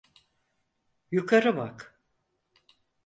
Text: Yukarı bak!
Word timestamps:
Yukarı 1.11 1.57
bak! 1.57 1.99